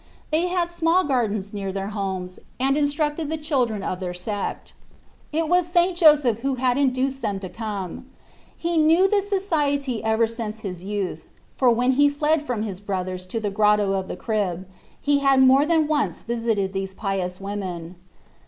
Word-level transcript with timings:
They 0.31 0.47
had 0.47 0.71
small 0.71 1.03
gardens 1.03 1.53
near 1.53 1.71
their 1.71 1.89
houses, 1.89 2.39
and 2.59 2.75
instructed 2.75 3.29
the 3.29 3.35
102 3.35 3.41
tlbe 3.53 3.53
Iflatfvfts 3.53 3.53
ot 3.53 3.65
children 3.67 3.83
of 3.83 3.99
their 3.99 4.13
sect. 4.15 4.73
It 5.31 5.47
was 5.47 5.67
St. 5.67 5.95
Joseph 5.95 6.39
who 6.39 6.55
had 6.55 6.79
induced 6.79 7.21
them 7.21 7.39
to 7.39 7.47
come. 7.47 8.07
He 8.57 8.79
knew 8.79 9.07
this 9.07 9.29
society 9.29 10.03
ever 10.03 10.25
since 10.25 10.61
his 10.61 10.83
youth; 10.83 11.29
for 11.55 11.69
when 11.69 11.91
he 11.91 12.09
fled 12.09 12.41
from 12.41 12.63
his 12.63 12.79
brothers 12.79 13.27
to 13.27 13.39
the 13.39 13.51
Grotto 13.51 13.93
of 13.93 14.07
the 14.07 14.17
Crib 14.17 14.67
he 14.99 15.19
had 15.19 15.39
more 15.39 15.67
than 15.67 15.87
once 15.87 16.23
visited 16.23 16.73
these 16.73 16.95
pious 16.95 17.39
women. 17.39 17.95